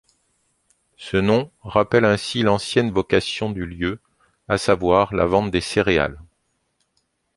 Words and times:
Ce 0.97 1.15
nom 1.15 1.51
rappelle 1.61 2.05
ainsi 2.05 2.41
l'ancienne 2.41 2.89
vocation 2.89 3.51
du 3.51 3.67
lieu, 3.67 3.99
à 4.47 4.57
savoir 4.57 5.13
la 5.13 5.27
vente 5.27 5.51
des 5.51 5.61
céréales. 5.61 6.17